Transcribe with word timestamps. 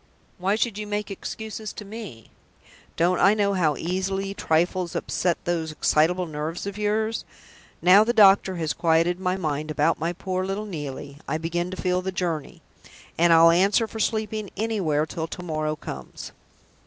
Why 0.39 0.55
should 0.55 0.79
you 0.79 0.87
make 0.87 1.11
excuses 1.11 1.71
to 1.73 1.85
me? 1.85 2.31
Don't 2.97 3.19
I 3.19 3.35
know 3.35 3.53
how 3.53 3.77
easily 3.77 4.33
trifles 4.33 4.95
upset 4.95 5.37
those 5.45 5.71
excitable 5.71 6.25
nerves 6.25 6.65
of 6.65 6.75
yours? 6.75 7.23
Now 7.83 8.03
the 8.03 8.11
doctor 8.11 8.55
has 8.55 8.73
quieted 8.73 9.19
my 9.19 9.37
mind 9.37 9.69
about 9.69 9.99
my 9.99 10.13
poor 10.13 10.43
little 10.43 10.65
Neelie, 10.65 11.19
I 11.27 11.37
begin 11.37 11.69
to 11.69 11.77
feel 11.77 12.01
the 12.01 12.11
journey; 12.11 12.63
and 13.15 13.31
I'll 13.31 13.51
answer 13.51 13.85
for 13.87 13.99
sleeping 13.99 14.49
anywhere 14.57 15.05
till 15.05 15.27
to 15.27 15.43
morrow 15.43 15.75
comes." 15.75 16.31